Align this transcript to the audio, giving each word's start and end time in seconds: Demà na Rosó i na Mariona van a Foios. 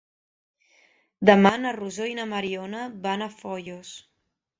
Demà 1.29 1.51
na 1.65 1.73
Rosó 1.77 2.07
i 2.11 2.15
na 2.21 2.25
Mariona 2.31 2.81
van 3.05 3.25
a 3.27 3.29
Foios. 3.43 3.93